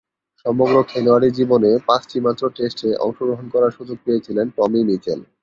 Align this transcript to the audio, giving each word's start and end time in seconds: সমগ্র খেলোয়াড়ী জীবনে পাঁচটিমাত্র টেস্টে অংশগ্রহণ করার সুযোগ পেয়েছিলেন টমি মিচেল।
সমগ্র 0.45 0.75
খেলোয়াড়ী 0.89 1.29
জীবনে 1.37 1.71
পাঁচটিমাত্র 1.87 2.43
টেস্টে 2.55 2.89
অংশগ্রহণ 3.05 3.45
করার 3.53 3.75
সুযোগ 3.77 3.97
পেয়েছিলেন 4.05 4.45
টমি 4.57 4.81
মিচেল। 4.87 5.19